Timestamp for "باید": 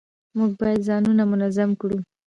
0.59-0.85